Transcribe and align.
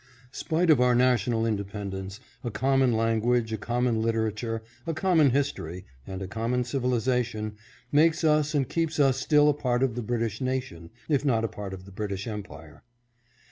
Spite 0.31 0.71
of 0.71 0.81
our 0.81 0.95
national 0.95 1.45
independence, 1.45 2.19
a 2.43 2.49
common 2.49 2.91
language, 2.97 3.53
a 3.53 3.57
common 3.59 4.01
literature, 4.01 4.63
a 4.87 4.95
common 4.95 5.29
his 5.29 5.51
tory, 5.51 5.85
and 6.07 6.23
a 6.23 6.27
common 6.27 6.63
civilization 6.63 7.55
makes 7.91 8.23
us 8.23 8.55
and 8.55 8.67
keeps 8.67 8.99
us 8.99 9.19
still 9.19 9.47
a 9.47 9.53
part 9.53 9.83
of 9.83 9.93
the 9.93 10.01
British 10.01 10.41
nation, 10.41 10.89
if 11.07 11.23
not 11.23 11.43
a 11.43 11.47
part 11.47 11.71
of 11.71 11.85
the 11.85 11.91
British 11.91 12.25
empire. 12.25 12.81